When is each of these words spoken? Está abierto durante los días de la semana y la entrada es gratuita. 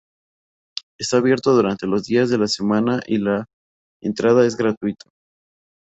Está 0.99 1.17
abierto 1.17 1.53
durante 1.53 1.85
los 1.85 2.05
días 2.05 2.31
de 2.31 2.39
la 2.39 2.47
semana 2.47 3.01
y 3.05 3.19
la 3.19 3.45
entrada 4.01 4.47
es 4.47 4.55
gratuita. 4.57 5.07